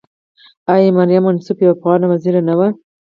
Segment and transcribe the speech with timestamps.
[0.73, 2.67] آیا مریم منصف یوه افغانه وزیره نه وه؟